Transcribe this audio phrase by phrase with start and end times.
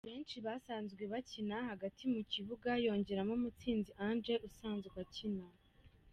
[0.09, 5.45] benshi basanzwe bakina hagati mu kibuga yongeramo Mutsinzi Ange usanzwe akina.